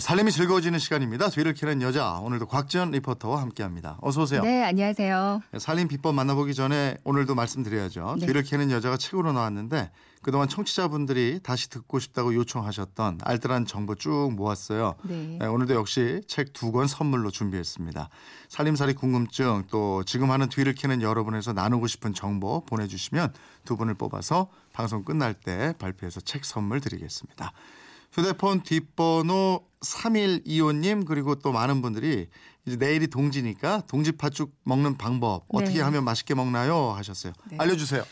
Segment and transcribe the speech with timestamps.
[0.00, 1.28] 살림이 즐거워지는 시간입니다.
[1.30, 3.98] 뒤를 캐는 여자 오늘도 곽지연 리포터와 함께합니다.
[4.02, 4.42] 어서 오세요.
[4.42, 5.40] 네, 안녕하세요.
[5.58, 8.16] 살림 비법 만나보기 전에 오늘도 말씀드려야죠.
[8.20, 8.26] 네.
[8.26, 9.90] 뒤를 캐는 여자가 책으로 나왔는데
[10.20, 14.94] 그동안 청취자분들이 다시 듣고 싶다고 요청하셨던 알뜰한 정보 쭉 모았어요.
[15.04, 15.38] 네.
[15.40, 18.08] 네, 오늘도 역시 책 두 권 선물로 준비했습니다.
[18.48, 23.32] 살림살이 궁금증 또 지금 하는 뒤를 캐는 여러분에서 나누고 싶은 정보 보내주시면
[23.64, 27.52] 두 분을 뽑아서 방송 끝날 때 발표해서 책 선물 드리겠습니다.
[28.12, 32.28] 휴대폰 뒷번호 3125님 그리고 또 많은 분들이
[32.66, 35.80] 이제 내일이 동지니까 동지 팥죽 먹는 방법 어떻게 네.
[35.82, 37.32] 하면 맛있게 먹나요 하셨어요.
[37.50, 37.56] 네.
[37.58, 38.04] 알려주세요.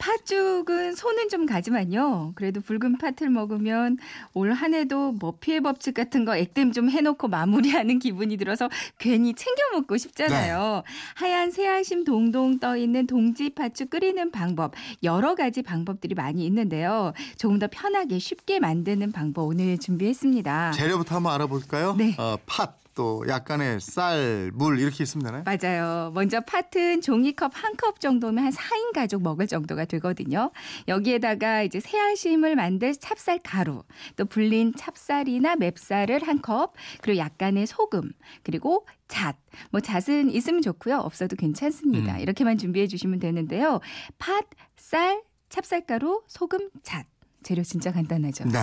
[0.00, 2.32] 팥죽은 손은 좀 가지만요.
[2.34, 3.98] 그래도 붉은 팥을 먹으면
[4.34, 8.68] 올 한 해도 뭐 피해 법칙 같은 거 액땜 좀 해놓고 마무리하는 기분이 들어서
[8.98, 10.82] 괜히 챙겨 먹고 싶잖아요.
[11.14, 14.72] 하얀 새알심 동동 떠 있는 동지 팥죽 끓이는 방법
[15.04, 17.12] 여러 가지 방법들이 많이 있는데요.
[17.36, 20.72] 조금 더 편하게 쉽게 만드는 방법 오늘 준비했습니다.
[20.72, 21.94] 재료부터 한번 알아볼까요?
[21.96, 22.14] 네.
[22.18, 25.42] 어, 팥, 또 약간의 쌀, 물 이렇게 있으면 되나요?
[25.46, 26.10] 맞아요.
[26.12, 30.50] 먼저 팥은 종이컵 한 컵 정도면 한 4인 가족 먹을 정도가 되거든요.
[30.86, 33.84] 여기에다가 이제 새알심을 만들 찹쌀 가루,
[34.16, 38.12] 또 불린 찹쌀이나 맵쌀을 한 컵, 그리고 약간의 소금,
[38.42, 39.36] 그리고 잣.
[39.70, 40.96] 뭐 잣은 있으면 좋고요.
[40.98, 42.16] 없어도 괜찮습니다.
[42.16, 42.20] 음.
[42.20, 43.80] 이렇게만 준비해 주시면 되는데요.
[44.18, 44.44] 팥,
[44.76, 47.06] 쌀, 찹쌀가루, 소금, 잣.
[47.42, 48.44] 재료 진짜 간단하죠.
[48.44, 48.58] 네.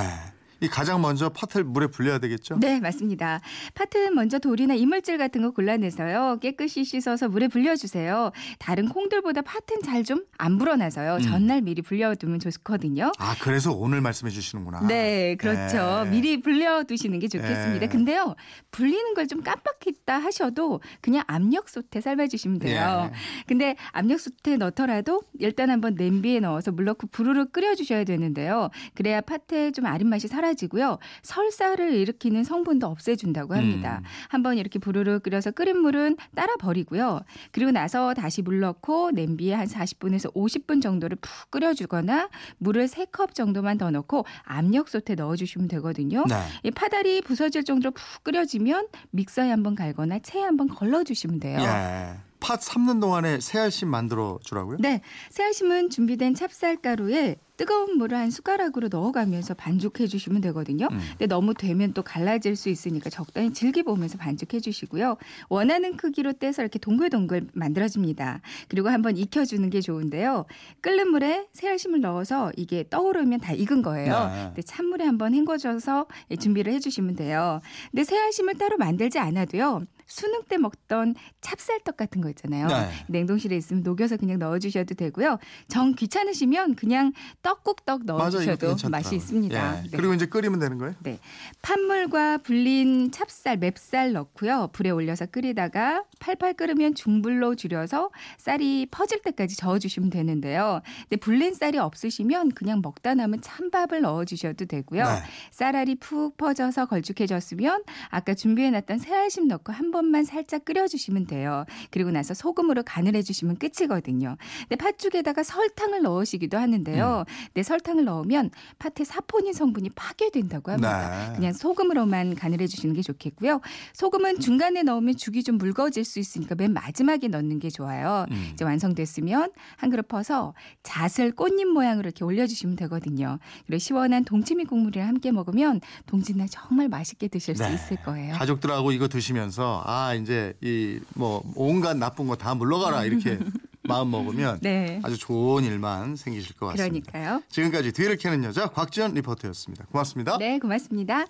[0.59, 2.58] 이 가장 먼저 팥을 물에 불려야 되겠죠?
[2.59, 3.39] 네, 맞습니다.
[3.75, 6.39] 팥은 먼저 돌이나 이물질 같은 거 골라내서요.
[6.41, 8.31] 깨끗이 씻어서 물에 불려주세요.
[8.59, 11.16] 다른 콩들보다 팥은 잘 좀 안 불어나서요.
[11.16, 11.22] 음.
[11.22, 13.11] 전날 미리 불려두면 좋거든요.
[13.17, 14.81] 아 그래서 오늘 말씀해 주시는구나.
[14.88, 16.03] 네, 그렇죠.
[16.05, 16.09] 네.
[16.11, 17.80] 미리 불려두시는 게 좋겠습니다.
[17.80, 17.88] 네.
[17.88, 18.36] 근데요,
[18.71, 23.09] 불리는 걸 좀 깜빡했다 하셔도 그냥 압력솥에 삶아주시면 돼요.
[23.11, 23.16] 예.
[23.45, 28.70] 근데 압력솥에 넣더라도 일단 한번 냄비에 넣어서 물 넣고 부르르 끓여주셔야 되는데요.
[28.93, 30.99] 그래야 팥의 좀 아린 맛이 사라지고요.
[31.23, 34.02] 설사를 일으키는 성분도 없애준다고 합니다.
[34.02, 34.05] 음.
[34.30, 37.21] 한번 이렇게 부르르 끓여서 끓인 물은 따라 버리고요.
[37.52, 43.77] 그리고 나서 다시 물 넣고 냄비에 한 40분에서 50분 정도를 푹 끓여주거나 물을 3컵 정도만
[43.77, 46.23] 더 넣고 압력솥에 넣어주시면 되거든요.
[46.27, 46.36] 네.
[46.63, 51.59] 이 파달이 부서질 정도로 푹 끓여지면 믹서에 한번 갈거나 체에 한번 걸러주시면 돼요.
[51.59, 52.27] 예.
[52.47, 54.77] 팥 삶는 동안에 새알심 만들어 주라고요?
[54.80, 60.87] 네, 새알심은 준비된 찹쌀가루에 뜨거운 물을 한 숟가락으로 넣어가면서 반죽해 주시면 되거든요.
[60.89, 60.99] 음.
[61.09, 65.17] 근데 너무 되면 또 갈라질 수 있으니까 적당히 즐겨보면서 반죽해 주시고요.
[65.49, 68.39] 원하는 크기로 떼서 이렇게 동글동글 만들어줍니다.
[68.69, 70.45] 그리고 한번 익혀주는 게 좋은데요.
[70.80, 74.30] 끓는 물에 새알심을 넣어서 이게 떠오르면 다 익은 거예요.
[74.30, 74.43] 네.
[74.45, 76.05] 근데 찬물에 한번 헹궈줘서
[76.39, 77.59] 준비를 해주시면 돼요.
[77.91, 79.81] 근데 새알심을 따로 만들지 않아도요.
[80.07, 82.67] 수능 때 먹던 찹쌀떡 같은 거 있잖아요.
[82.67, 82.89] 네.
[83.07, 85.37] 냉동실에 있으면 녹여서 그냥 넣어 주셔도 되고요.
[85.67, 87.11] 정 귀찮으시면 그냥
[87.43, 88.89] 떡국떡 넣어 주셔도 괜찮더라고요.
[88.89, 89.77] 맛이 있습니다.
[89.77, 89.81] 예.
[89.83, 89.97] 네.
[89.97, 90.95] 그리고 이제 끓이면 되는 거예요?
[91.03, 91.19] 네.
[91.61, 94.69] 팥물과 불린 찹쌀, 맵쌀 넣고요.
[94.71, 100.81] 불에 올려서 끓이다가 팔팔 끓으면 중불로 줄여서 쌀이 퍼질 때까지 저어 주시면 되는데요.
[101.03, 105.03] 근데 불린 쌀이 없으시면 그냥 먹다 남은 찬밥을 넣어 주셔도 되고요.
[105.03, 105.23] 네.
[105.51, 111.65] 쌀알이 푹 퍼져서 걸쭉해졌으면 아까 준비해 놨던 새알심 넣고 한번 만 살짝 끓여주시면 돼요.
[111.91, 114.37] 그리고 나서 소금으로 간을 해주시면 끝이거든요.
[114.67, 117.25] 근데 팥죽에다가 설탕을 넣으시기도 하는데요.
[117.47, 121.30] 근데 설탕을 넣으면 팥의 사포닌 성분이 파괴된다고 합니다.
[121.30, 121.36] 네.
[121.36, 123.61] 그냥 소금으로만 간을 해주시는 게 좋겠고요.
[123.93, 128.25] 소금은 중간에 넣으면 죽이 좀 묽어질 수 있으니까 맨 마지막에 넣는 게 좋아요.
[128.31, 128.50] 음.
[128.53, 130.53] 이제 완성됐으면 한 그릇 퍼서
[130.83, 133.39] 잣을 꽃잎 모양으로 이렇게 올려주시면 되거든요.
[133.65, 137.74] 그리고 시원한 동치미 국물이랑 함께 먹으면 동짓날 정말 맛있게 드실 수 네.
[137.74, 138.33] 있을 거예요.
[138.36, 143.39] 가족들하고 이거 드시면서 아 이제 이 뭐 온갖 나쁜 거 다 물러가라 이렇게
[143.83, 145.00] 마음 먹으면 네.
[145.03, 147.12] 아주 좋은 일만 생기실 것 같습니다.
[147.12, 147.42] 그러니까요.
[147.50, 149.86] 지금까지 뒤를 캐는 여자 곽지연 리포터였습니다.
[149.86, 150.38] 고맙습니다.
[150.38, 151.25] 네, 고맙습니다.